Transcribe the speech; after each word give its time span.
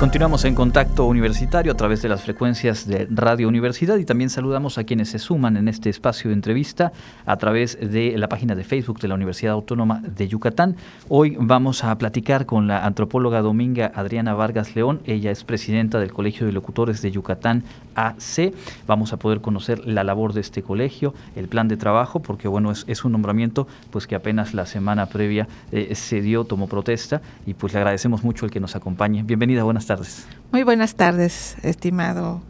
Continuamos 0.00 0.46
en 0.46 0.54
contacto 0.54 1.04
universitario 1.04 1.70
a 1.70 1.76
través 1.76 2.00
de 2.00 2.08
las 2.08 2.22
frecuencias 2.22 2.88
de 2.88 3.06
Radio 3.10 3.46
Universidad 3.48 3.98
y 3.98 4.06
también 4.06 4.30
saludamos 4.30 4.78
a 4.78 4.84
quienes 4.84 5.10
se 5.10 5.18
suman 5.18 5.58
en 5.58 5.68
este 5.68 5.90
espacio 5.90 6.30
de 6.30 6.34
entrevista 6.36 6.90
a 7.26 7.36
través 7.36 7.78
de 7.78 8.16
la 8.16 8.26
página 8.26 8.54
de 8.54 8.64
Facebook 8.64 8.98
de 8.98 9.08
la 9.08 9.14
Universidad 9.16 9.52
Autónoma 9.52 10.00
de 10.00 10.26
Yucatán. 10.26 10.76
Hoy 11.10 11.36
vamos 11.38 11.84
a 11.84 11.98
platicar 11.98 12.46
con 12.46 12.66
la 12.66 12.86
antropóloga 12.86 13.42
dominga 13.42 13.92
Adriana 13.94 14.32
Vargas 14.32 14.74
León. 14.74 15.02
Ella 15.04 15.32
es 15.32 15.44
presidenta 15.44 16.00
del 16.00 16.14
Colegio 16.14 16.46
de 16.46 16.52
Locutores 16.52 17.02
de 17.02 17.10
Yucatán 17.10 17.62
AC. 17.94 18.54
Vamos 18.86 19.12
a 19.12 19.18
poder 19.18 19.42
conocer 19.42 19.86
la 19.86 20.02
labor 20.02 20.32
de 20.32 20.40
este 20.40 20.62
colegio, 20.62 21.12
el 21.36 21.46
plan 21.46 21.68
de 21.68 21.76
trabajo, 21.76 22.20
porque 22.20 22.48
bueno, 22.48 22.72
es, 22.72 23.04
un 23.04 23.12
nombramiento 23.12 23.68
pues 23.90 24.06
que 24.06 24.14
apenas 24.14 24.54
la 24.54 24.64
semana 24.64 25.04
previa 25.04 25.46
eh, 25.72 25.94
se 25.94 26.22
dio, 26.22 26.44
tomó 26.44 26.68
protesta 26.68 27.20
y 27.44 27.52
pues 27.52 27.74
le 27.74 27.80
agradecemos 27.80 28.24
mucho 28.24 28.46
el 28.46 28.50
que 28.50 28.60
nos 28.60 28.76
acompañe. 28.76 29.22
Bienvenida, 29.24 29.62
buenas 29.62 29.84
tardes 29.84 29.89
tardes. 29.90 30.24
Muy 30.52 30.62
buenas 30.62 30.94
tardes, 30.94 31.56
estimado 31.64 32.42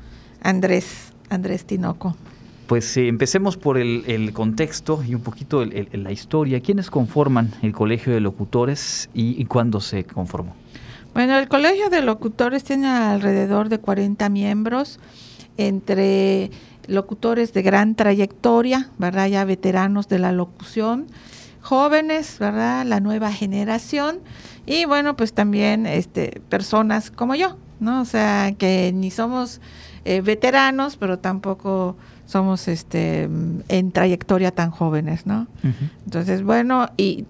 Andrés, 0.42 1.14
Andrés 1.30 1.64
Tinoco. 1.64 2.14
Pues 2.66 2.94
eh, 2.98 3.08
empecemos 3.08 3.56
por 3.56 3.78
el, 3.78 4.30
contexto 4.34 5.02
y 5.02 5.14
un 5.14 5.22
poquito 5.22 5.64
la 5.64 6.12
historia. 6.12 6.60
¿Quiénes 6.60 6.90
conforman 6.90 7.50
el 7.62 7.72
Colegio 7.72 8.12
de 8.12 8.20
Locutores 8.20 9.08
y, 9.14 9.42
cuándo 9.46 9.80
se 9.80 10.04
conformó? 10.04 10.54
Bueno, 11.14 11.38
el 11.38 11.48
Colegio 11.48 11.88
de 11.88 12.02
Locutores 12.02 12.62
tiene 12.62 12.88
alrededor 12.88 13.70
de 13.70 13.78
40 13.78 14.28
miembros, 14.28 15.00
entre 15.56 16.50
locutores 16.88 17.54
de 17.54 17.62
gran 17.62 17.94
trayectoria, 17.94 18.90
¿verdad? 18.98 19.28
Ya 19.28 19.46
veteranos 19.46 20.08
de 20.08 20.18
la 20.18 20.32
locución, 20.32 21.06
jóvenes, 21.60 22.38
¿verdad? 22.38 22.84
La 22.86 23.00
nueva 23.00 23.32
generación 23.32 24.20
y 24.66 24.84
bueno, 24.84 25.16
pues 25.16 25.32
también 25.32 25.86
este, 25.86 26.40
personas 26.48 27.10
como 27.10 27.34
yo, 27.34 27.56
¿no? 27.80 28.02
O 28.02 28.04
sea, 28.04 28.52
que 28.56 28.92
ni 28.94 29.10
somos 29.10 29.60
eh, 30.04 30.20
veteranos, 30.20 30.96
pero 30.96 31.18
tampoco 31.18 31.96
somos 32.26 32.68
este, 32.68 33.28
en 33.68 33.92
trayectoria 33.92 34.52
tan 34.52 34.70
jóvenes, 34.70 35.26
¿no? 35.26 35.48
Entonces, 36.04 36.42
bueno, 36.44 36.88
y 36.96 37.26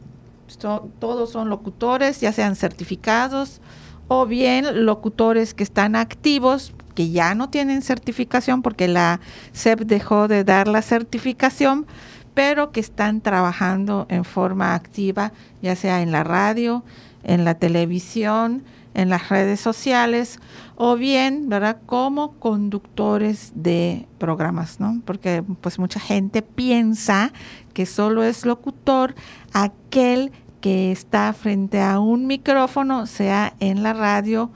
todos 0.98 1.31
son 1.31 1.48
locutores, 1.48 2.20
ya 2.20 2.33
sean 2.33 2.56
certificados 2.56 3.61
o 4.09 4.27
bien 4.27 4.84
locutores 4.84 5.55
que 5.55 5.62
están 5.62 5.97
activos, 5.97 6.75
que 6.94 7.11
ya 7.11 7.34
no 7.34 7.48
tienen 7.48 7.81
certificación 7.81 8.61
porque 8.61 8.89
la 8.89 9.20
SEP 9.53 9.81
dejó 9.81 10.28
de 10.28 10.44
dar 10.44 10.69
la 10.69 10.83
certificación, 10.83 11.87
pero 12.34 12.73
que 12.73 12.81
están 12.81 13.20
trabajando 13.20 14.06
en 14.09 14.25
forma 14.25 14.75
activa, 14.75 15.33
ya 15.62 15.77
sea 15.77 16.03
en 16.03 16.12
la 16.12 16.25
radio, 16.25 16.84
en 17.22 17.45
la 17.45 17.55
televisión, 17.55 18.64
en 18.95 19.09
las 19.09 19.28
redes 19.28 19.61
sociales 19.61 20.41
o 20.77 20.97
bien, 20.97 21.48
¿verdad? 21.48 21.78
Como 21.87 22.33
conductores 22.33 23.53
de 23.55 24.06
programas, 24.19 24.81
¿no? 24.81 25.00
Porque 25.05 25.45
pues 25.61 25.78
mucha 25.78 26.00
gente 26.00 26.42
piensa 26.42 27.33
que 27.72 27.87
solo 27.87 28.22
es 28.25 28.44
locutor 28.44 29.15
aquel 29.53 30.33
que 30.61 30.92
está 30.92 31.33
frente 31.33 31.81
a 31.81 32.00
un 32.00 32.27
micrófono, 32.27 33.06
sea 33.06 33.55
en 33.61 33.83
la 33.83 33.92
radio 33.92 34.50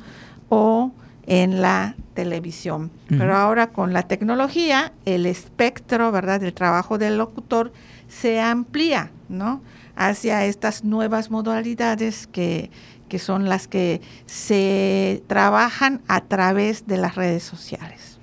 o 0.48 0.92
en 1.26 1.62
la 1.62 1.96
televisión. 2.14 2.90
Pero 3.08 3.36
ahora 3.36 3.68
con 3.68 3.92
la 3.92 4.02
tecnología, 4.02 4.92
el 5.04 5.26
espectro, 5.26 6.12
¿verdad?, 6.12 6.40
del 6.40 6.54
trabajo 6.54 6.98
del 6.98 7.18
locutor 7.18 7.72
se 8.08 8.40
amplía, 8.40 9.10
¿no? 9.28 9.60
hacia 9.96 10.44
estas 10.44 10.84
nuevas 10.84 11.30
modalidades 11.30 12.26
que, 12.26 12.70
son 13.18 13.48
las 13.48 13.68
que 13.68 14.00
se 14.26 15.22
trabajan 15.28 16.02
a 16.08 16.22
través 16.22 16.88
de 16.88 16.96
las 16.96 17.14
redes 17.14 17.44
sociales. 17.44 18.13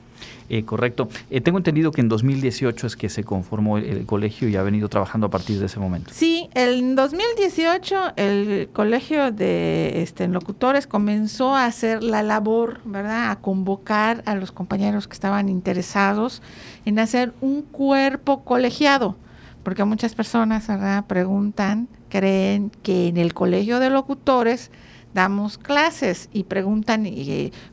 Eh, 0.54 0.66
correcto. 0.66 1.08
Eh, 1.30 1.40
tengo 1.40 1.60
entendido 1.60 1.92
que 1.92 2.02
en 2.02 2.10
2018 2.10 2.86
es 2.86 2.98
que 2.98 3.08
se 3.08 3.24
conformó 3.24 3.78
el, 3.78 4.06
colegio 4.06 4.50
y 4.50 4.58
ha 4.58 4.64
venido 4.64 4.90
trabajando 4.90 5.28
a 5.28 5.30
partir 5.30 5.58
de 5.60 5.68
ese 5.68 5.80
momento. 5.80 6.12
Sí, 6.14 6.50
en 6.56 6.98
2018 6.98 8.16
el 8.18 8.68
colegio 8.74 9.32
de 9.32 10.02
este, 10.02 10.28
locutores 10.28 10.88
comenzó 10.88 11.56
a 11.56 11.64
hacer 11.64 12.04
la 12.04 12.22
labor, 12.22 12.82
¿verdad? 12.84 13.32
A 13.32 13.38
convocar 13.38 14.24
a 14.26 14.36
los 14.36 14.52
compañeros 14.52 15.08
que 15.08 15.14
estaban 15.14 15.48
interesados 15.48 16.42
en 16.84 17.00
hacer 17.00 17.32
un 17.40 17.62
cuerpo 17.62 18.44
colegiado 18.44 19.16
porque 19.64 19.86
muchas 19.86 20.16
personas 20.16 20.68
preguntan, 21.08 21.88
creen 22.10 22.72
que 22.84 23.08
en 23.08 23.18
el 23.18 23.34
colegio 23.34 23.80
de 23.80 23.90
locutores 23.90 24.70
damos 25.14 25.58
clases 25.58 26.30
y 26.32 26.44
preguntan 26.44 27.08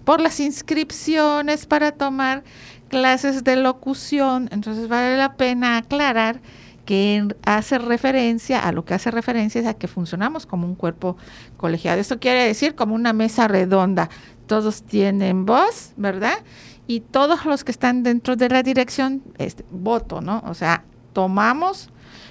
por 0.04 0.20
las 0.20 0.40
inscripciones 0.40 1.66
para 1.66 1.92
tomar 1.92 2.42
clases 2.88 3.44
de 3.44 3.56
locución. 3.56 4.48
Entonces 4.52 4.88
vale 4.88 5.16
la 5.16 5.34
pena 5.34 5.78
aclarar 5.78 6.40
que 6.84 7.28
hace 7.44 7.78
referencia, 7.78 8.60
a 8.60 8.72
lo 8.72 8.86
que 8.86 8.94
hace 8.94 9.10
referencia 9.10 9.60
es 9.60 9.66
a 9.66 9.74
que 9.74 9.88
funcionamos 9.88 10.46
como 10.46 10.66
un 10.66 10.74
cuerpo 10.74 11.18
colegiado. 11.58 12.00
Esto 12.00 12.18
quiere 12.18 12.44
decir 12.44 12.74
como 12.74 12.94
una 12.94 13.12
mesa 13.12 13.46
redonda. 13.46 14.08
Todos 14.46 14.82
tienen 14.82 15.44
voz, 15.44 15.92
¿verdad? 15.98 16.38
Y 16.86 17.00
todos 17.00 17.44
los 17.44 17.62
que 17.62 17.72
están 17.72 18.02
dentro 18.02 18.36
de 18.36 18.48
la 18.48 18.62
dirección, 18.62 19.22
este, 19.36 19.66
voto, 19.70 20.22
¿no? 20.22 20.42
O 20.46 20.54
sea, 20.54 20.84
tomamos 21.12 21.90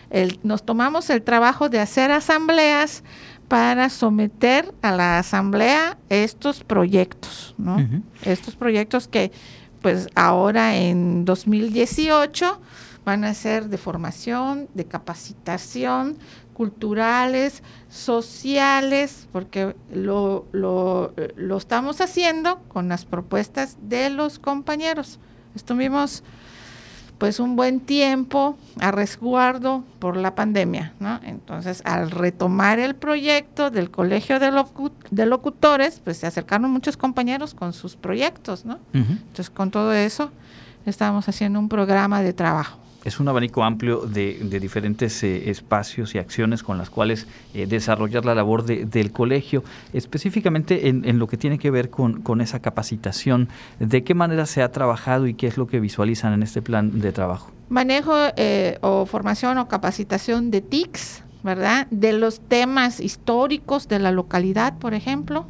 el, 0.09 0.39
nos 0.41 0.65
tomamos 0.65 1.09
el 1.11 1.21
trabajo 1.21 1.69
de 1.69 1.79
hacer 1.79 2.11
asambleas 2.11 3.03
para 3.47 3.89
someter 3.89 4.73
a 4.81 4.91
la 4.91 5.19
asamblea 5.19 5.97
estos 6.09 6.63
proyectos, 6.63 7.55
¿no? 7.57 7.77
Estos 8.23 8.55
proyectos 8.55 9.07
que 9.07 9.31
pues 9.81 10.07
ahora 10.15 10.75
en 10.77 11.25
2018 11.25 12.59
van 13.05 13.23
a 13.23 13.33
ser 13.33 13.69
de 13.69 13.77
formación, 13.77 14.67
de 14.73 14.85
capacitación, 14.85 16.17
culturales, 16.53 17.63
sociales, 17.87 19.29
porque 19.31 19.75
lo, 19.93 20.45
lo, 20.51 21.13
lo 21.35 21.57
estamos 21.57 22.01
haciendo 22.01 22.59
con 22.67 22.89
las 22.89 23.05
propuestas 23.05 23.77
de 23.81 24.09
los 24.09 24.39
compañeros. 24.39 25.19
Estuvimos 25.55 26.23
pues 27.17 27.39
un 27.39 27.55
buen 27.55 27.79
tiempo 27.79 28.57
a 28.79 28.91
resguardo 28.91 29.83
por 29.99 30.17
la 30.17 30.35
pandemia, 30.35 30.93
¿no? 30.99 31.19
Entonces, 31.23 31.81
al 31.85 32.11
retomar 32.11 32.79
el 32.79 32.95
proyecto 32.95 33.71
del 33.71 33.89
Colegio 33.89 34.39
de, 34.39 34.51
de 35.11 35.25
Locutores, 35.25 36.01
pues 36.03 36.17
se 36.17 36.27
acercaron 36.27 36.69
muchos 36.71 36.97
compañeros 36.97 37.53
con 37.53 37.73
sus 37.73 37.95
proyectos, 37.95 38.65
¿no? 38.65 38.79
Entonces, 38.93 39.49
con 39.49 39.71
todo 39.71 39.93
eso, 39.93 40.31
estamos 40.85 41.27
haciendo 41.27 41.59
un 41.59 41.69
programa 41.69 42.21
de 42.21 42.33
trabajo 42.33 42.77
es 43.03 43.19
un 43.19 43.27
abanico 43.27 43.63
amplio 43.63 44.01
de, 44.01 44.33
diferentes 44.59 45.23
eh, 45.23 45.49
espacios 45.49 46.15
y 46.15 46.17
acciones 46.17 46.63
con 46.63 46.77
las 46.77 46.89
cuales 46.89 47.27
eh, 47.53 47.65
desarrollar 47.65 48.25
la 48.25 48.35
labor 48.35 48.65
del 48.65 49.11
colegio, 49.11 49.63
específicamente 49.93 50.89
en, 50.89 51.19
lo 51.19 51.27
que 51.27 51.37
tiene 51.37 51.57
que 51.57 51.71
ver 51.71 51.89
con, 51.89 52.41
esa 52.41 52.59
capacitación. 52.59 53.49
¿De 53.79 54.03
qué 54.03 54.13
manera 54.13 54.45
se 54.45 54.61
ha 54.61 54.71
trabajado 54.71 55.27
y 55.27 55.33
qué 55.33 55.47
es 55.47 55.57
lo 55.57 55.67
que 55.67 55.79
visualizan 55.79 56.33
en 56.33 56.43
este 56.43 56.61
plan 56.61 56.99
de 56.99 57.11
trabajo? 57.11 57.51
Manejo 57.69 58.13
eh, 58.35 58.77
o 58.81 59.05
formación 59.05 59.57
o 59.57 59.67
capacitación 59.67 60.51
de 60.51 60.61
TICs, 60.61 61.23
¿verdad? 61.43 61.87
De 61.91 62.13
los 62.13 62.39
temas 62.39 62.99
históricos 62.99 63.87
de 63.87 63.99
la 63.99 64.11
localidad, 64.11 64.77
por 64.77 64.93
ejemplo, 64.93 65.47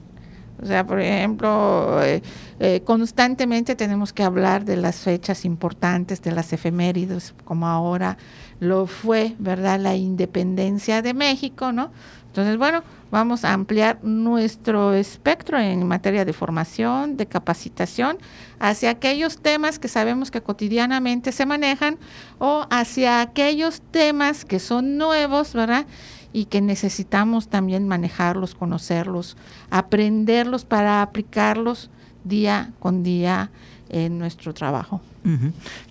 o 0.62 0.66
sea, 0.66 0.86
por 0.86 1.00
ejemplo, 1.00 2.02
eh, 2.04 2.22
eh, 2.60 2.82
constantemente 2.84 3.76
tenemos 3.76 4.12
que 4.12 4.24
hablar 4.24 4.66
de 4.66 4.76
las 4.76 4.98
fechas 4.98 5.46
importantes, 5.46 6.22
de 6.22 6.32
las 6.32 6.52
efemérides, 6.52 7.36
como 7.46 7.68
ahora 7.68 8.18
lo 8.60 8.88
fue, 8.88 9.36
¿verdad? 9.38 9.80
La 9.80 9.96
independencia 9.96 11.02
de 11.02 11.14
México, 11.14 11.72
¿no? 11.72 11.92
Entonces, 12.28 12.58
bueno, 12.58 12.84
vamos 13.10 13.44
a 13.44 13.54
ampliar 13.54 14.04
nuestro 14.04 14.94
espectro 14.94 15.58
en 15.58 15.88
materia 15.88 16.26
de 16.26 16.34
formación, 16.34 17.18
de 17.18 17.26
capacitación, 17.26 18.18
hacia 18.60 18.92
aquellos 18.92 19.40
temas 19.40 19.80
que 19.80 19.88
sabemos 19.88 20.30
que 20.30 20.42
cotidianamente 20.42 21.32
se 21.32 21.46
manejan 21.46 21.98
o 22.38 22.68
hacia 22.70 23.22
aquellos 23.22 23.82
temas 23.92 24.46
que 24.46 24.60
son 24.60 24.98
nuevos, 24.98 25.54
¿verdad? 25.54 25.88
Y 26.34 26.46
que 26.46 26.62
necesitamos 26.62 27.48
también 27.48 27.88
manejarlos, 27.88 28.56
conocerlos, 28.56 29.38
aprenderlos 29.70 30.66
para 30.66 31.02
aplicarlos 31.02 31.90
día 32.24 32.72
con 32.80 33.04
día 33.04 33.52
en 33.90 34.20
nuestro 34.20 34.54
trabajo. 34.54 35.02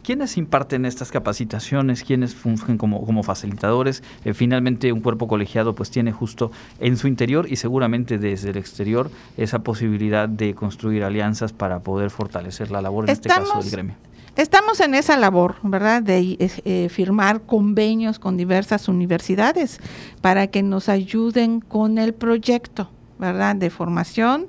¿Quiénes 0.02 0.38
imparten 0.38 0.86
estas 0.86 1.10
capacitaciones? 1.10 2.02
¿Quiénes 2.02 2.34
fungen 2.34 2.78
como, 2.78 3.04
como 3.04 3.22
facilitadores? 3.22 4.02
Eh, 4.24 4.32
finalmente 4.32 4.92
un 4.92 5.00
cuerpo 5.00 5.28
colegiado 5.28 5.74
pues 5.74 5.90
tiene 5.90 6.10
justo 6.10 6.50
en 6.80 6.96
su 6.96 7.06
interior 7.06 7.46
y 7.50 7.56
seguramente 7.56 8.16
desde 8.16 8.50
el 8.50 8.56
exterior 8.56 9.10
esa 9.36 9.58
posibilidad 9.58 10.26
de 10.26 10.54
construir 10.54 11.04
alianzas 11.04 11.52
para 11.52 11.80
poder 11.80 12.08
fortalecer 12.10 12.70
la 12.70 12.80
labor, 12.80 13.04
en 13.04 13.10
este 13.10 13.28
caso 13.28 13.60
del 13.60 13.70
gremio. 13.70 13.94
Estamos 14.36 14.80
en 14.80 14.94
esa 14.94 15.16
labor, 15.16 15.56
¿verdad?, 15.62 16.02
de 16.02 16.36
eh, 16.38 16.88
firmar 16.90 17.40
convenios 17.46 18.18
con 18.18 18.36
diversas 18.36 18.86
universidades 18.86 19.80
para 20.20 20.48
que 20.48 20.62
nos 20.62 20.90
ayuden 20.90 21.60
con 21.60 21.96
el 21.96 22.12
proyecto, 22.12 22.90
¿verdad?, 23.18 23.56
de 23.56 23.70
formación 23.70 24.48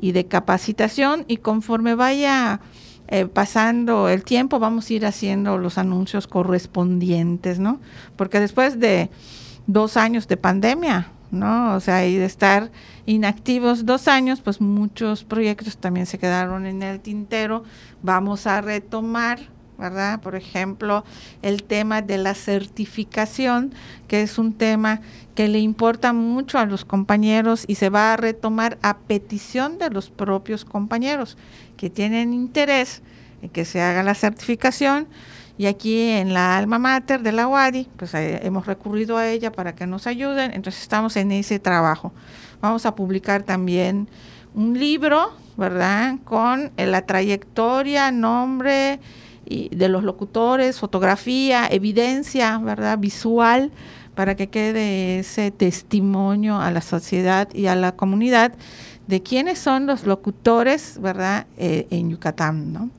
y 0.00 0.12
de 0.12 0.26
capacitación 0.26 1.24
y 1.26 1.38
conforme 1.38 1.96
vaya 1.96 2.60
eh, 3.08 3.26
pasando 3.26 4.08
el 4.08 4.22
tiempo 4.22 4.60
vamos 4.60 4.88
a 4.88 4.92
ir 4.92 5.04
haciendo 5.04 5.58
los 5.58 5.78
anuncios 5.78 6.28
correspondientes, 6.28 7.58
¿no? 7.58 7.80
Porque 8.14 8.38
después 8.38 8.78
de 8.78 9.10
dos 9.66 9.96
años 9.96 10.28
de 10.28 10.36
pandemia, 10.36 11.10
¿no? 11.30 11.74
O 11.74 11.80
sea, 11.80 12.06
y 12.06 12.16
de 12.16 12.24
estar 12.24 12.70
inactivos 13.06 13.86
dos 13.86 14.08
años, 14.08 14.40
pues 14.40 14.60
muchos 14.60 15.24
proyectos 15.24 15.76
también 15.78 16.06
se 16.06 16.18
quedaron 16.18 16.66
en 16.66 16.82
el 16.82 17.00
tintero. 17.00 17.64
Vamos 18.02 18.46
a 18.46 18.60
retomar 18.60 19.40
¿verdad? 19.78 20.20
Por 20.20 20.34
ejemplo, 20.34 21.04
el 21.40 21.62
tema 21.62 22.02
de 22.02 22.18
la 22.18 22.34
certificación, 22.34 23.72
que 24.08 24.22
es 24.22 24.36
un 24.36 24.52
tema 24.52 25.00
que 25.36 25.46
le 25.46 25.60
importa 25.60 26.12
mucho 26.12 26.58
a 26.58 26.66
los 26.66 26.84
compañeros 26.84 27.64
y 27.68 27.76
se 27.76 27.88
va 27.88 28.12
a 28.12 28.16
retomar 28.16 28.76
a 28.82 28.98
petición 28.98 29.78
de 29.78 29.90
los 29.90 30.10
propios 30.10 30.64
compañeros 30.64 31.38
que 31.76 31.90
tienen 31.90 32.34
interés 32.34 33.02
en 33.40 33.50
que 33.50 33.64
se 33.64 33.80
haga 33.80 34.02
la 34.02 34.14
certificación. 34.14 35.06
Y 35.58 35.66
aquí 35.66 36.10
en 36.10 36.32
la 36.32 36.56
alma 36.56 36.78
mater 36.78 37.20
de 37.22 37.32
la 37.32 37.48
UADI, 37.48 37.88
pues 37.96 38.14
eh, 38.14 38.40
hemos 38.44 38.66
recurrido 38.66 39.16
a 39.16 39.28
ella 39.28 39.50
para 39.50 39.74
que 39.74 39.86
nos 39.86 40.06
ayuden, 40.06 40.52
entonces 40.54 40.80
estamos 40.80 41.16
en 41.16 41.32
ese 41.32 41.58
trabajo. 41.58 42.12
Vamos 42.60 42.86
a 42.86 42.94
publicar 42.94 43.42
también 43.42 44.08
un 44.54 44.78
libro, 44.78 45.32
¿verdad? 45.56 46.14
Con 46.24 46.70
eh, 46.76 46.86
la 46.86 47.02
trayectoria, 47.02 48.12
nombre, 48.12 49.00
de 49.48 49.88
los 49.88 50.04
locutores, 50.04 50.78
fotografía, 50.78 51.66
evidencia, 51.70 52.58
¿verdad? 52.58 52.98
Visual, 52.98 53.72
para 54.14 54.34
que 54.34 54.48
quede 54.48 55.20
ese 55.20 55.50
testimonio 55.50 56.60
a 56.60 56.70
la 56.70 56.82
sociedad 56.82 57.48
y 57.54 57.66
a 57.66 57.74
la 57.74 57.92
comunidad 57.92 58.52
de 59.06 59.22
quiénes 59.22 59.58
son 59.58 59.86
los 59.86 60.04
locutores, 60.04 60.98
¿verdad? 61.00 61.46
Eh, 61.56 61.86
en 61.90 62.10
Yucatán, 62.10 62.72
¿no? 62.72 62.90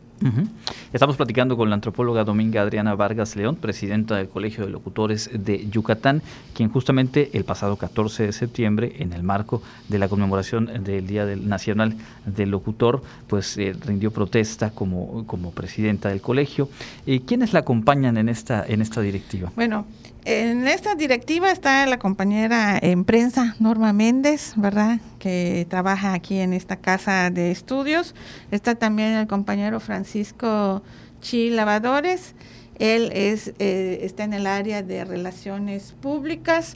Estamos 0.91 1.17
platicando 1.17 1.55
con 1.55 1.69
la 1.69 1.75
antropóloga 1.75 2.23
Dominga 2.23 2.61
Adriana 2.61 2.95
Vargas 2.95 3.35
León, 3.35 3.55
presidenta 3.55 4.15
del 4.15 4.27
Colegio 4.27 4.65
de 4.65 4.71
Locutores 4.71 5.29
de 5.33 5.69
Yucatán, 5.69 6.21
quien 6.53 6.69
justamente 6.69 7.29
el 7.33 7.43
pasado 7.43 7.77
14 7.77 8.23
de 8.27 8.31
septiembre, 8.33 8.95
en 8.99 9.13
el 9.13 9.23
marco 9.23 9.61
de 9.87 9.99
la 9.99 10.09
conmemoración 10.09 10.83
del 10.83 11.07
Día 11.07 11.25
del 11.25 11.47
Nacional 11.47 11.95
del 12.25 12.49
Locutor, 12.49 13.01
pues 13.27 13.57
eh, 13.57 13.75
rindió 13.85 14.11
protesta 14.11 14.71
como, 14.71 15.25
como 15.27 15.51
presidenta 15.51 16.09
del 16.09 16.21
colegio. 16.21 16.69
Eh, 17.05 17.21
¿Quiénes 17.25 17.53
la 17.53 17.59
acompañan 17.59 18.17
en 18.17 18.29
esta, 18.29 18.65
en 18.65 18.81
esta 18.81 19.01
directiva? 19.01 19.51
Bueno, 19.55 19.85
en 20.25 20.67
esta 20.67 20.95
directiva 20.95 21.51
está 21.51 21.85
la 21.85 21.97
compañera 21.97 22.77
en 22.81 23.05
prensa 23.05 23.55
Norma 23.59 23.93
Méndez, 23.93 24.53
¿verdad? 24.55 24.99
Que 25.17 25.65
trabaja 25.69 26.13
aquí 26.13 26.39
en 26.39 26.53
esta 26.53 26.75
casa 26.75 27.29
de 27.29 27.51
estudios. 27.51 28.15
Está 28.51 28.75
también 28.75 29.13
el 29.13 29.27
compañero 29.27 29.79
Francisco 29.79 30.81
Chi 31.21 31.49
Lavadores. 31.49 32.35
Él 32.77 33.11
es, 33.13 33.53
eh, 33.59 33.99
está 34.03 34.23
en 34.23 34.33
el 34.33 34.47
área 34.47 34.81
de 34.81 35.03
relaciones 35.03 35.93
públicas. 36.01 36.75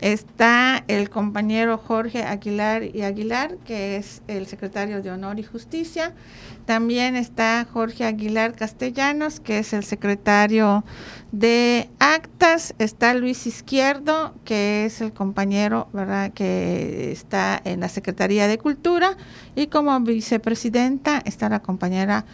Está 0.00 0.82
el 0.88 1.08
compañero 1.08 1.78
Jorge 1.78 2.24
Aguilar 2.24 2.82
y 2.82 3.02
Aguilar, 3.02 3.56
que 3.64 3.96
es 3.96 4.22
el 4.26 4.46
secretario 4.46 5.00
de 5.02 5.10
Honor 5.10 5.38
y 5.38 5.44
Justicia. 5.44 6.12
También 6.66 7.14
está 7.14 7.64
Jorge 7.72 8.04
Aguilar 8.04 8.54
Castellanos, 8.54 9.38
que 9.38 9.58
es 9.58 9.72
el 9.72 9.84
secretario 9.84 10.84
de 11.30 11.88
Actas. 12.00 12.74
Está 12.78 13.14
Luis 13.14 13.46
Izquierdo, 13.46 14.34
que 14.44 14.84
es 14.84 15.00
el 15.00 15.12
compañero, 15.12 15.88
¿verdad?, 15.92 16.32
que 16.32 17.12
está 17.12 17.60
en 17.64 17.80
la 17.80 17.88
Secretaría 17.88 18.48
de 18.48 18.58
Cultura. 18.58 19.16
Y 19.54 19.68
como 19.68 19.98
vicepresidenta 20.00 21.22
está 21.24 21.48
la 21.48 21.60
compañera 21.60 22.24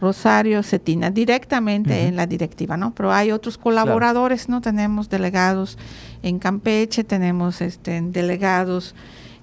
Rosario 0.00 0.62
Cetina, 0.62 1.10
directamente 1.10 2.06
en 2.06 2.16
la 2.16 2.26
directiva, 2.26 2.76
¿no? 2.76 2.94
Pero 2.94 3.12
hay 3.12 3.30
otros 3.30 3.58
colaboradores, 3.58 4.48
¿no? 4.48 4.60
Tenemos 4.60 5.08
delegados 5.08 5.78
en 6.22 6.38
Campeche, 6.38 7.04
tenemos 7.04 7.60
este, 7.60 8.00
delegados 8.00 8.94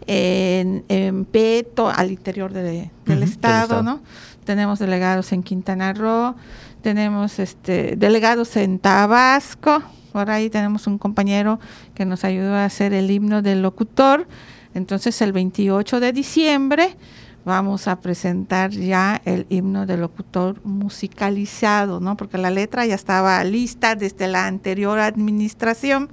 en, 0.07 0.83
Peto, 1.31 1.89
al 1.89 2.11
interior 2.11 2.51
del 2.51 3.23
estado, 3.23 3.83
¿no? 3.83 4.01
tenemos 4.43 4.79
delegados 4.79 5.31
en 5.31 5.43
Quintana 5.43 5.93
Roo, 5.93 6.35
tenemos 6.81 7.39
este, 7.39 7.95
delegados 7.95 8.55
en 8.57 8.79
Tabasco, 8.79 9.83
por 10.11 10.29
ahí 10.29 10.49
tenemos 10.49 10.87
un 10.87 10.97
compañero 10.97 11.59
que 11.95 12.05
nos 12.05 12.23
ayudó 12.25 12.55
a 12.55 12.65
hacer 12.65 12.93
el 12.93 13.09
himno 13.09 13.41
del 13.41 13.61
locutor. 13.61 14.27
Entonces 14.73 15.21
el 15.21 15.31
28 15.31 15.99
de 15.99 16.11
diciembre 16.11 16.97
vamos 17.45 17.87
a 17.87 17.99
presentar 17.99 18.71
ya 18.71 19.21
el 19.25 19.45
himno 19.49 19.85
del 19.85 20.01
locutor 20.01 20.63
musicalizado, 20.63 21.99
¿no? 21.99 22.15
Porque 22.17 22.37
la 22.37 22.51
letra 22.51 22.85
ya 22.85 22.95
estaba 22.95 23.43
lista 23.43 23.95
desde 23.95 24.27
la 24.27 24.47
anterior 24.47 24.99
administración, 24.99 26.09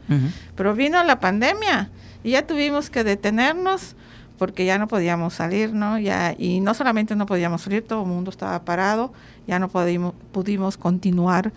pero 0.56 0.74
vino 0.74 1.02
la 1.04 1.20
pandemia 1.20 1.90
y 2.24 2.30
ya 2.30 2.46
tuvimos 2.46 2.90
que 2.90 3.04
detenernos 3.04 3.94
porque 4.38 4.64
ya 4.64 4.78
no 4.78 4.86
podíamos 4.86 5.34
salir, 5.34 5.72
¿no? 5.72 5.98
Ya, 5.98 6.34
y 6.38 6.60
no 6.60 6.72
solamente 6.72 7.16
no 7.16 7.26
podíamos 7.26 7.62
salir, 7.62 7.86
todo 7.86 8.02
el 8.02 8.08
mundo 8.08 8.30
estaba 8.30 8.64
parado, 8.64 9.12
ya 9.46 9.58
no 9.58 9.68
pudimos, 9.68 10.14
pudimos 10.32 10.76
continuar 10.76 11.52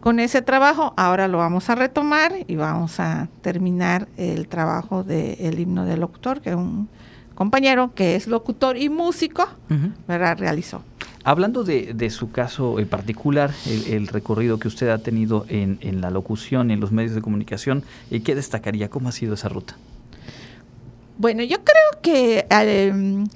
con 0.00 0.18
ese 0.20 0.40
trabajo, 0.40 0.94
ahora 0.96 1.28
lo 1.28 1.38
vamos 1.38 1.68
a 1.68 1.74
retomar 1.74 2.32
y 2.46 2.56
vamos 2.56 3.00
a 3.00 3.28
terminar 3.42 4.08
el 4.16 4.48
trabajo 4.48 5.02
del 5.02 5.58
himno 5.58 5.84
del 5.84 6.00
locutor, 6.00 6.40
que 6.40 6.54
un 6.54 6.88
compañero 7.40 7.94
que 7.94 8.16
es 8.16 8.26
locutor 8.26 8.76
y 8.76 8.90
músico, 8.90 9.48
¿verdad? 10.06 10.36
Realizó. 10.38 10.82
Hablando 11.24 11.64
de, 11.64 12.10
su 12.10 12.30
caso 12.30 12.78
en 12.78 12.86
particular, 12.86 13.50
el, 13.64 14.08
recorrido 14.08 14.58
que 14.58 14.68
usted 14.68 14.90
ha 14.90 14.98
tenido 14.98 15.46
en, 15.48 15.78
en 15.80 16.02
la 16.02 16.10
locución, 16.10 16.70
en 16.70 16.80
los 16.80 16.92
medios 16.92 17.14
de 17.14 17.22
comunicación, 17.22 17.82
¿qué 18.10 18.34
destacaría? 18.34 18.90
¿Cómo 18.90 19.08
ha 19.08 19.12
sido 19.12 19.32
esa 19.32 19.48
ruta? 19.48 19.74
Bueno, 21.16 21.42
yo 21.42 21.56
creo 21.64 22.02
que 22.02 22.44
em, 22.50 23.26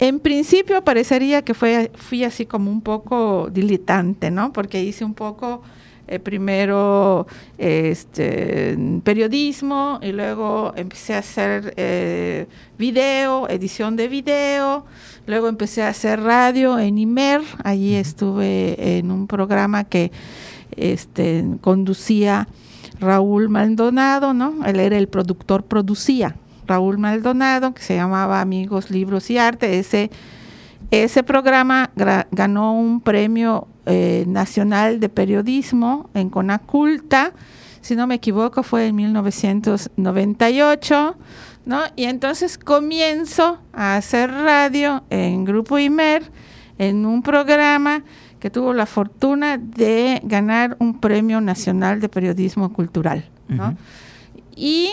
en 0.00 0.18
principio 0.18 0.82
parecería 0.82 1.42
que 1.42 1.54
fue, 1.54 1.92
fui 1.94 2.24
así 2.24 2.46
como 2.46 2.72
un 2.72 2.80
poco 2.80 3.48
diletante, 3.48 4.32
¿no? 4.32 4.52
Porque 4.52 4.82
hice 4.82 5.04
un 5.04 5.14
poco 5.14 5.62
eh, 6.10 6.18
primero 6.18 7.26
este, 7.56 8.76
periodismo 9.04 10.00
y 10.02 10.10
luego 10.10 10.72
empecé 10.76 11.14
a 11.14 11.18
hacer 11.18 11.72
eh, 11.76 12.46
video, 12.78 13.48
edición 13.48 13.94
de 13.94 14.08
video, 14.08 14.84
luego 15.26 15.48
empecé 15.48 15.84
a 15.84 15.88
hacer 15.88 16.20
radio 16.20 16.78
en 16.80 16.98
IMER, 16.98 17.42
allí 17.62 17.94
estuve 17.94 18.98
en 18.98 19.12
un 19.12 19.28
programa 19.28 19.84
que 19.84 20.10
este, 20.76 21.44
conducía 21.60 22.48
Raúl 22.98 23.48
Maldonado, 23.48 24.34
¿no? 24.34 24.66
Él 24.66 24.80
era 24.80 24.98
el 24.98 25.08
productor, 25.08 25.62
producía. 25.62 26.34
Raúl 26.66 26.98
Maldonado, 26.98 27.72
que 27.72 27.82
se 27.82 27.94
llamaba 27.94 28.40
Amigos, 28.40 28.90
Libros 28.90 29.30
y 29.30 29.38
Arte. 29.38 29.78
Ese, 29.78 30.10
ese 30.90 31.22
programa 31.22 31.90
ganó 32.30 32.74
un 32.74 33.00
premio 33.00 33.68
eh, 33.90 34.24
nacional 34.26 35.00
de 35.00 35.08
periodismo 35.08 36.10
en 36.14 36.30
Conaculta, 36.30 37.32
si 37.80 37.96
no 37.96 38.06
me 38.06 38.16
equivoco, 38.16 38.62
fue 38.62 38.86
en 38.86 38.96
1998, 38.96 41.16
¿no? 41.64 41.80
Y 41.96 42.04
entonces 42.04 42.58
comienzo 42.58 43.58
a 43.72 43.96
hacer 43.96 44.30
radio 44.30 45.02
en 45.10 45.44
Grupo 45.44 45.78
Imer, 45.78 46.30
en 46.78 47.06
un 47.06 47.22
programa 47.22 48.04
que 48.38 48.50
tuvo 48.50 48.72
la 48.72 48.86
fortuna 48.86 49.58
de 49.58 50.20
ganar 50.24 50.76
un 50.78 50.98
premio 50.98 51.40
nacional 51.40 52.00
de 52.00 52.08
periodismo 52.08 52.72
cultural. 52.72 53.28
Y 54.56 54.90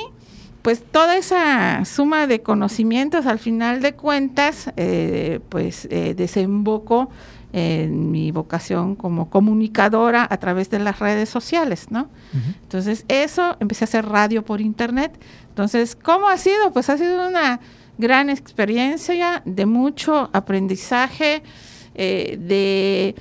pues 0.62 0.84
toda 0.84 1.16
esa 1.16 1.86
suma 1.86 2.27
de 2.27 2.42
conocimientos 2.42 3.25
al 3.25 3.39
final 3.39 3.82
de 3.82 3.94
cuentas 3.94 4.70
eh, 4.75 5.39
pues 5.48 5.88
eh, 5.92 6.13
desembocó 6.13 7.10
en 7.54 8.12
mi 8.12 8.32
vocación 8.32 8.96
como 8.96 9.30
comunicadora 9.30 10.27
a 10.30 10.38
través 10.38 10.70
de 10.70 10.80
las 10.80 11.00
redes 11.00 11.30
sociales, 11.30 11.88
¿no? 11.89 12.10
Entonces 12.62 13.06
eso, 13.08 13.56
empecé 13.60 13.86
a 13.86 13.88
hacer 13.88 14.06
radio 14.06 14.44
por 14.44 14.62
internet. 14.62 15.18
Entonces, 15.50 15.96
¿cómo 15.96 16.30
ha 16.30 16.38
sido? 16.38 16.72
Pues 16.74 16.89
ha 16.89 16.98
sido 16.98 17.27
una 17.27 17.60
gran 17.98 18.30
experiencia 18.30 19.42
de 19.46 19.66
mucho 19.66 20.30
aprendizaje, 20.34 21.42
eh, 21.96 22.38
de 22.39 23.16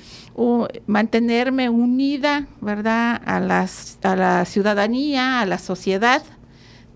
mantenerme 0.86 1.70
unida, 1.70 2.46
¿verdad?, 2.60 3.22
a, 3.24 3.40
las, 3.40 3.98
a 4.02 4.16
la 4.16 4.44
ciudadanía, 4.44 5.40
a 5.40 5.46
la 5.46 5.58
sociedad, 5.58 6.22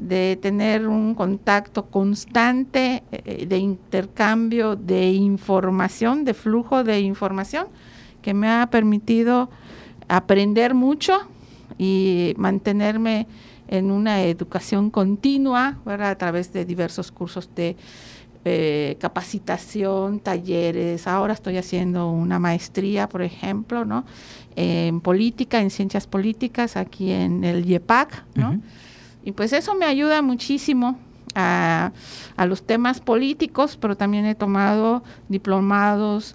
de 0.01 0.39
tener 0.41 0.89
un 0.89 1.15
contacto 1.15 1.87
constante 1.87 3.03
eh, 3.13 3.47
de 3.47 3.59
intercambio 3.59 4.77
de 4.77 5.13
información, 5.13 6.25
de 6.25 6.35
flujo 6.35 6.85
de 6.85 7.01
información, 7.01 7.67
que 8.23 8.35
me 8.35 8.49
ha 8.49 8.69
permitido 8.71 9.51
aprender 10.09 10.75
mucho 10.75 11.21
y 11.79 12.35
mantenerme 12.37 13.27
en 13.69 13.91
una 13.91 14.23
educación 14.23 14.91
continua, 14.91 15.79
¿verdad? 15.85 16.11
a 16.11 16.19
través 16.19 16.53
de 16.53 16.65
diversos 16.65 17.13
cursos 17.13 17.49
de 17.55 17.77
eh, 18.45 18.97
capacitación, 18.99 20.19
talleres. 20.19 21.07
Ahora 21.07 21.35
estoy 21.35 21.59
haciendo 21.59 22.11
una 22.11 22.39
maestría, 22.39 23.07
por 23.07 23.21
ejemplo, 23.23 23.85
¿no? 23.85 24.07
En 24.57 25.01
política, 25.03 25.61
en 25.61 25.71
ciencias 25.71 26.07
políticas, 26.07 26.77
aquí 26.77 27.13
en 27.13 27.45
el 27.45 27.69
IEPAC, 27.69 28.25
¿no? 28.35 28.61
Y 29.25 29.33
pues 29.33 29.53
eso 29.53 29.75
me 29.75 29.87
ayuda 29.87 30.23
muchísimo 30.23 30.99
a, 31.35 31.93
los 32.39 32.63
temas 32.63 33.01
políticos, 33.01 33.77
pero 33.81 33.97
también 33.97 34.27
he 34.27 34.35
tomado 34.35 35.03
diplomados 35.29 36.35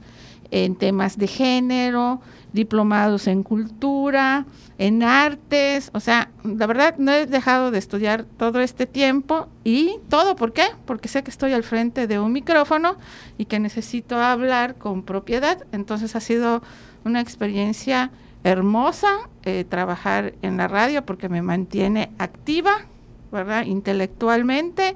en 0.52 0.76
temas 0.76 1.18
de 1.18 1.28
género, 1.28 2.22
diplomados 2.54 3.28
en 3.28 3.44
cultura, 3.44 4.46
en 4.78 5.04
artes, 5.04 5.90
o 5.94 6.00
sea, 6.00 6.30
la 6.44 6.68
verdad 6.68 6.96
no 6.98 7.12
he 7.12 7.26
dejado 7.26 7.72
de 7.72 7.80
estudiar 7.80 8.24
todo 8.24 8.62
este 8.62 8.86
tiempo. 8.86 9.48
Y 9.64 9.98
todo, 10.08 10.36
¿por 10.36 10.54
qué? 10.54 10.68
Porque 10.86 11.10
sé 11.10 11.24
que 11.24 11.32
estoy 11.32 11.54
al 11.54 11.64
frente 11.64 12.08
de 12.08 12.20
un 12.20 12.32
micrófono 12.32 12.98
y 13.38 13.46
que 13.46 13.60
necesito 13.60 14.22
hablar 14.22 14.76
con 14.76 15.04
propiedad, 15.04 15.66
entonces 15.72 16.16
ha 16.16 16.22
sido 16.22 16.62
una 17.04 17.20
experiencia 17.20 18.12
hermosa 18.46 19.28
eh, 19.44 19.66
trabajar 19.68 20.36
en 20.44 20.56
la 20.56 20.68
radio 20.68 21.04
porque 21.04 21.30
me 21.30 21.42
mantiene 21.42 22.12
activa, 22.20 22.86
¿verdad? 23.32 23.66
Intelectualmente 23.66 24.96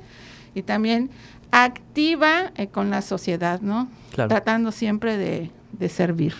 y 0.53 0.61
también 0.61 1.09
activa 1.51 2.51
eh, 2.55 2.67
con 2.67 2.91
la 2.91 3.01
sociedad, 3.01 3.59
¿no? 3.61 3.89
Tratando 4.13 4.71
siempre 4.71 5.17
de, 5.17 5.49
de 5.71 5.89
servir. 5.89 6.35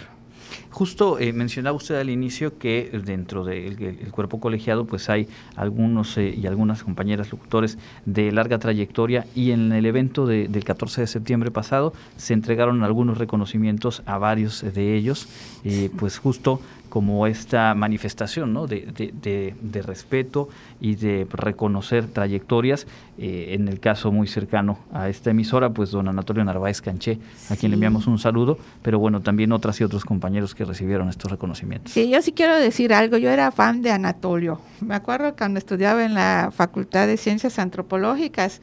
Justo 0.70 1.20
eh, 1.20 1.34
mencionaba 1.34 1.75
usted 1.75 1.96
al 1.96 2.10
inicio 2.10 2.58
que 2.58 2.92
dentro 3.04 3.44
del 3.44 3.98
cuerpo 4.12 4.39
colegiado 4.39 4.86
pues 4.86 5.10
hay 5.10 5.28
algunos 5.56 6.18
eh, 6.18 6.34
y 6.36 6.46
algunas 6.48 6.84
compañeras 6.84 7.32
locutores 7.32 7.78
de 8.06 8.32
larga 8.32 8.60
trayectoria 8.60 9.25
y 9.36 9.51
en 9.51 9.72
el 9.72 9.86
evento 9.86 10.25
del 10.25 10.63
14 10.63 11.01
de 11.01 11.08
septiembre 11.08 11.51
pasado 11.51 11.94
se 12.18 12.34
entregaron 12.34 12.84
algunos 12.84 13.18
reconocimientos 13.18 14.04
a 14.06 14.18
varios 14.18 14.63
de 14.74 14.96
ellos, 14.96 15.28
eh, 15.63 15.89
pues 15.98 16.18
justo 16.20 16.62
como 16.89 17.27
esta 17.27 17.74
manifestación 17.75 18.53
¿no? 18.53 18.67
de, 18.67 18.81
de, 18.81 19.55
de, 19.62 19.81
respeto 19.81 20.50
y 20.81 20.96
de 20.96 21.27
reconocer 21.31 22.08
trayectorias. 22.08 22.88
Eh, 23.17 23.53
en 23.53 23.67
el 23.67 23.79
caso 23.79 24.12
muy 24.12 24.27
cercano 24.27 24.79
a 24.93 25.10
esta 25.10 25.31
emisora, 25.31 25.69
pues 25.69 25.91
don 25.91 26.08
Anatolio 26.08 26.43
Narváez 26.43 26.81
Canché, 26.81 27.19
a 27.50 27.55
quien 27.55 27.72
le 27.72 27.75
enviamos 27.75 28.08
un 28.08 28.17
saludo, 28.17 28.58
pero 28.81 28.98
bueno, 28.98 29.22
también 29.22 29.51
otras 29.51 29.79
y 29.81 29.84
otros 29.84 30.05
compañeros 30.05 30.55
que 30.55 30.65
recibieron 30.65 31.10
estos 31.10 31.29
reconocimientos. 31.31 31.91
Sí, 31.91 32.10
yo 32.10 32.22
sí 32.22 32.31
quiero 32.31 32.58
decir 32.58 32.93
algo, 32.93 33.17
yo 33.17 33.29
era 33.29 33.51
fan 33.51 33.81
de 33.81 33.91
Anatolio. 33.91 34.62
Me 34.81 34.96
acuerdo 34.96 35.36
cuando 35.36 35.60
estudiaba 35.60 36.05
en 36.05 36.13
la 36.13 36.51
Facultad 36.53 37.08
de 37.08 37.17
Ciencias 37.17 37.60
Antropológicas 37.60 38.62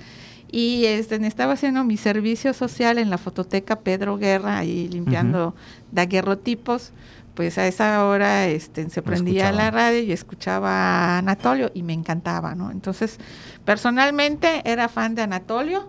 y 0.51 0.87
este, 0.87 1.17
estaba 1.27 1.55
haciendo 1.55 1.85
mi 1.85 1.97
servicio 1.97 2.55
social 2.55 2.99
en 2.99 3.11
la 3.11 3.19
fototeca 3.19 3.81
Pedro 3.81 4.17
Guerra, 4.17 4.59
ahí 4.59 4.89
limpiando 4.89 5.55
daguerrotipos 5.93 6.93
pues 7.37 7.59
a 7.59 7.67
esa 7.67 8.07
hora 8.07 8.49
este, 8.49 8.89
se 8.89 9.03
prendía 9.03 9.53
la 9.53 9.71
radio 9.71 10.01
y 10.01 10.11
escuchaba 10.11 10.71
a 10.71 11.19
Anatolio 11.19 11.71
y 11.75 11.83
me 11.83 11.93
encantaba, 11.93 12.55
¿no? 12.55 12.71
Entonces, 12.71 13.19
personalmente 13.67 14.63
era 14.65 14.89
fan 14.89 15.15
de 15.15 15.23
Anatolio, 15.23 15.87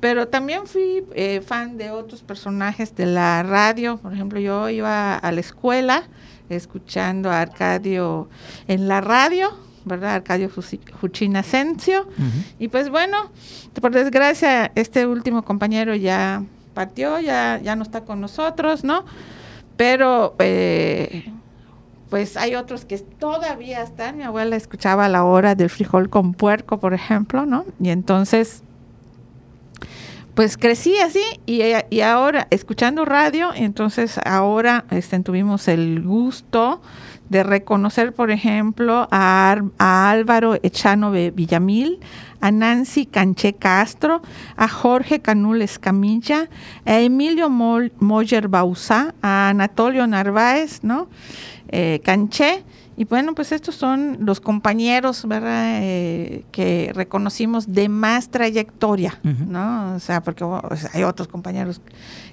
pero 0.00 0.26
también 0.28 0.66
fui 0.66 1.04
eh, 1.14 1.42
fan 1.46 1.76
de 1.76 1.90
otros 1.90 2.22
personajes 2.22 2.96
de 2.96 3.04
la 3.04 3.42
radio. 3.42 3.98
Por 3.98 4.14
ejemplo, 4.14 4.40
yo 4.40 4.70
iba 4.70 5.16
a 5.16 5.32
la 5.32 5.40
escuela 5.40 6.04
escuchando 6.48 7.30
a 7.30 7.42
Arcadio 7.42 8.30
en 8.66 8.88
la 8.88 9.02
radio, 9.02 9.50
¿verdad? 9.84 10.14
Arcadio 10.14 10.50
Juchín 11.00 11.36
Asensio. 11.36 12.08
Y 12.58 12.68
pues 12.68 12.88
bueno, 12.88 13.30
por 13.82 13.92
desgracia, 13.92 14.72
este 14.74 15.06
último 15.06 15.44
compañero 15.44 15.94
ya 15.94 16.42
partió, 16.72 17.20
ya, 17.20 17.60
ya 17.62 17.76
no 17.76 17.82
está 17.82 18.00
con 18.00 18.22
nosotros, 18.22 18.82
¿no? 18.82 19.04
Pero 19.76 20.34
eh, 20.38 21.30
pues 22.10 22.36
hay 22.36 22.54
otros 22.54 22.84
que 22.84 22.98
todavía 22.98 23.82
están. 23.82 24.16
Mi 24.16 24.24
abuela 24.24 24.56
escuchaba 24.56 25.08
la 25.08 25.24
hora 25.24 25.54
del 25.54 25.70
frijol 25.70 26.08
con 26.08 26.34
puerco, 26.34 26.78
por 26.78 26.94
ejemplo, 26.94 27.46
¿no? 27.46 27.64
Y 27.80 27.90
entonces, 27.90 28.62
pues 30.34 30.56
crecí 30.56 30.96
así 30.98 31.22
y, 31.46 31.62
y 31.90 32.00
ahora 32.00 32.46
escuchando 32.50 33.04
radio, 33.04 33.50
entonces 33.54 34.18
ahora 34.24 34.84
este, 34.90 35.18
tuvimos 35.20 35.68
el 35.68 36.02
gusto 36.02 36.80
de 37.28 37.42
reconocer, 37.42 38.12
por 38.12 38.30
ejemplo, 38.30 39.08
a, 39.10 39.56
a 39.78 40.10
Álvaro 40.10 40.54
Echano 40.62 41.10
Villamil, 41.10 41.98
a 42.40 42.50
Nancy 42.50 43.06
Canché 43.06 43.54
Castro, 43.54 44.22
a 44.56 44.68
Jorge 44.68 45.20
Canules 45.20 45.78
Camilla, 45.78 46.48
a 46.84 47.00
Emilio 47.00 47.48
Moller 47.50 48.48
Bausá, 48.48 49.14
a 49.22 49.50
Anatolio 49.50 50.06
Narváez, 50.06 50.80
¿no? 50.82 51.08
Eh, 51.68 52.00
Canché. 52.04 52.64
Y 52.98 53.04
bueno, 53.04 53.34
pues 53.34 53.52
estos 53.52 53.74
son 53.74 54.18
los 54.20 54.40
compañeros, 54.40 55.26
¿verdad? 55.28 55.80
Eh, 55.82 56.44
que 56.50 56.92
reconocimos 56.94 57.70
de 57.70 57.90
más 57.90 58.30
trayectoria, 58.30 59.20
¿no? 59.22 59.96
O 59.96 60.00
sea, 60.00 60.22
porque 60.22 60.46
hay 60.94 61.02
otros 61.02 61.28
compañeros 61.28 61.82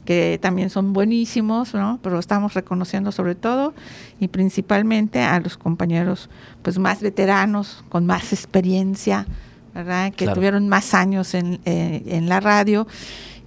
que 0.05 0.39
también 0.41 0.69
son 0.69 0.93
buenísimos, 0.93 1.73
¿no? 1.73 1.99
Pero 2.01 2.17
estamos 2.17 2.53
reconociendo 2.53 3.11
sobre 3.11 3.35
todo 3.35 3.73
y 4.21 4.29
principalmente 4.29 5.21
a 5.21 5.37
los 5.41 5.57
compañeros, 5.57 6.29
pues 6.61 6.79
más 6.79 7.01
veteranos, 7.01 7.83
con 7.89 8.05
más 8.05 8.31
experiencia, 8.31 9.25
¿verdad? 9.73 10.13
Que 10.13 10.27
tuvieron 10.27 10.69
más 10.69 10.93
años 10.93 11.33
en, 11.33 11.59
eh, 11.65 12.03
en, 12.05 12.29
la 12.29 12.39
radio 12.39 12.87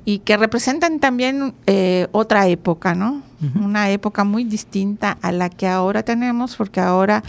y 0.04 0.21
que 0.21 0.37
representan 0.37 0.99
también 0.99 1.54
eh, 1.66 2.09
otra 2.12 2.49
época, 2.49 2.95
¿no? 2.95 3.23
Una 3.54 3.90
época 3.90 4.25
muy 4.25 4.45
distinta 4.45 5.18
a 5.21 5.30
la 5.30 5.50
que 5.50 5.68
ahora 5.68 6.02
tenemos, 6.02 6.56
porque 6.56 6.80
ahora, 6.80 7.23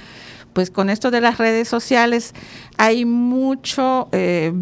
pues 0.54 0.72
con 0.72 0.90
esto 0.90 1.12
de 1.12 1.20
las 1.20 1.38
redes 1.38 1.68
sociales, 1.68 2.34
hay 2.78 3.04
mucho, 3.04 4.08
eh, 4.14 4.54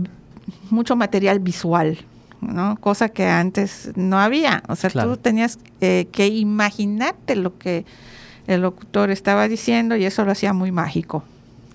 mucho 0.71 0.95
material 0.95 1.39
visual, 1.39 1.99
¿no? 2.41 2.77
Cosa 2.77 3.09
que 3.09 3.27
antes 3.27 3.91
no 3.95 4.19
había. 4.19 4.63
O 4.67 4.75
sea, 4.75 4.89
tú 4.89 5.17
tenías 5.17 5.59
que 5.79 6.27
imaginarte 6.27 7.35
lo 7.35 7.57
que 7.59 7.85
el 8.47 8.61
locutor 8.61 9.11
estaba 9.11 9.47
diciendo 9.47 9.95
y 9.95 10.05
eso 10.05 10.25
lo 10.25 10.31
hacía 10.31 10.51
muy 10.51 10.71
mágico. 10.71 11.23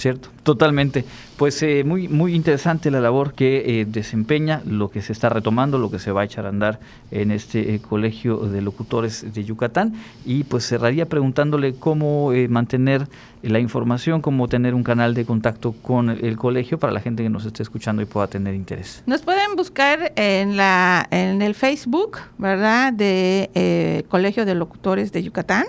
Cierto, 0.00 0.30
totalmente. 0.44 1.04
Pues 1.36 1.62
eh, 1.62 1.84
muy, 1.84 2.08
muy 2.08 2.34
interesante 2.34 2.90
la 2.90 3.02
labor 3.02 3.34
que 3.34 3.80
eh, 3.80 3.84
desempeña, 3.84 4.62
lo 4.64 4.90
que 4.90 5.02
se 5.02 5.12
está 5.12 5.28
retomando, 5.28 5.76
lo 5.76 5.90
que 5.90 5.98
se 5.98 6.10
va 6.10 6.22
a 6.22 6.24
echar 6.24 6.46
a 6.46 6.48
andar 6.48 6.80
en 7.10 7.30
este 7.30 7.74
eh, 7.74 7.80
colegio 7.80 8.38
de 8.38 8.62
locutores 8.62 9.34
de 9.34 9.44
Yucatán. 9.44 9.92
Y 10.24 10.44
pues 10.44 10.66
cerraría 10.66 11.04
preguntándole 11.04 11.74
cómo 11.74 12.32
mantener 12.48 13.08
la 13.42 13.58
información, 13.58 14.22
cómo 14.22 14.48
tener 14.48 14.74
un 14.74 14.84
canal 14.84 15.12
de 15.12 15.26
contacto 15.26 15.72
con 15.72 16.08
el, 16.08 16.38
colegio 16.38 16.78
para 16.78 16.94
la 16.94 17.00
gente 17.00 17.22
que 17.22 17.28
nos 17.28 17.44
esté 17.44 17.62
escuchando 17.62 18.00
y 18.00 18.06
pueda 18.06 18.26
tener 18.26 18.54
interés. 18.54 19.02
Nos 19.04 19.20
pueden 19.20 19.54
buscar 19.54 20.14
en, 20.16 20.56
la, 20.56 21.06
en 21.10 21.42
el 21.42 21.54
Facebook, 21.54 22.20
¿verdad? 22.38 22.94
De 22.94 24.06
Colegio 24.08 24.46
de 24.46 24.54
Locutores 24.54 25.12
de 25.12 25.22
Yucatán. 25.22 25.66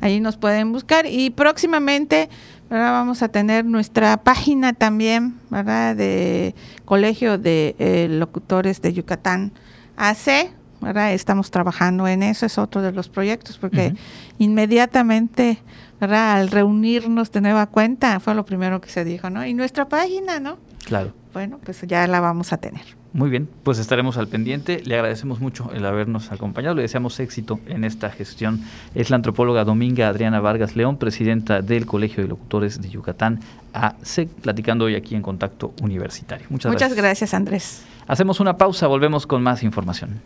Ahí 0.00 0.20
nos 0.20 0.36
pueden 0.36 0.72
buscar 0.72 1.06
y 1.06 1.30
próximamente 1.30 2.28
Ahora 2.68 2.90
vamos 2.90 3.22
a 3.22 3.28
tener 3.28 3.64
nuestra 3.64 4.16
página 4.16 4.72
también, 4.72 5.38
¿verdad? 5.50 5.94
De 5.94 6.54
Colegio 6.84 7.38
de 7.38 7.76
eh, 7.78 8.08
Locutores 8.10 8.82
de 8.82 8.92
Yucatán 8.92 9.52
AC, 9.96 10.50
¿verdad? 10.80 11.12
Estamos 11.12 11.52
trabajando 11.52 12.08
en 12.08 12.24
eso, 12.24 12.44
es 12.44 12.58
otro 12.58 12.82
de 12.82 12.90
los 12.90 13.08
proyectos, 13.08 13.58
porque 13.58 13.94
inmediatamente, 14.38 15.58
¿verdad? 16.00 16.32
Al 16.32 16.48
reunirnos 16.48 17.30
de 17.30 17.40
nueva 17.40 17.66
cuenta, 17.66 18.18
fue 18.18 18.34
lo 18.34 18.44
primero 18.44 18.80
que 18.80 18.90
se 18.90 19.04
dijo, 19.04 19.30
¿no? 19.30 19.46
Y 19.46 19.54
nuestra 19.54 19.88
página, 19.88 20.40
¿no? 20.40 20.58
Claro. 20.84 21.14
Bueno, 21.36 21.60
pues 21.62 21.82
ya 21.82 22.06
la 22.06 22.20
vamos 22.20 22.54
a 22.54 22.56
tener. 22.56 22.80
Muy 23.12 23.28
bien, 23.28 23.46
pues 23.62 23.78
estaremos 23.78 24.16
al 24.16 24.26
pendiente. 24.26 24.80
Le 24.82 24.94
agradecemos 24.94 25.38
mucho 25.38 25.70
el 25.74 25.84
habernos 25.84 26.32
acompañado. 26.32 26.74
Le 26.74 26.80
deseamos 26.80 27.20
éxito 27.20 27.60
en 27.66 27.84
esta 27.84 28.08
gestión. 28.08 28.62
Es 28.94 29.10
la 29.10 29.16
antropóloga 29.16 29.62
Dominga 29.62 30.08
Adriana 30.08 30.40
Vargas 30.40 30.76
León, 30.76 30.96
presidenta 30.96 31.60
del 31.60 31.84
Colegio 31.84 32.22
de 32.22 32.30
Locutores 32.30 32.80
de 32.80 32.88
Yucatán, 32.88 33.40
AC, 33.74 34.26
platicando 34.40 34.86
hoy 34.86 34.94
aquí 34.94 35.14
en 35.14 35.20
Contacto 35.20 35.74
Universitario. 35.82 36.46
Muchas, 36.48 36.72
Muchas 36.72 36.94
gracias, 36.94 37.34
Andrés. 37.34 37.82
Hacemos 38.06 38.40
una 38.40 38.56
pausa, 38.56 38.86
volvemos 38.86 39.26
con 39.26 39.42
más 39.42 39.62
información. 39.62 40.14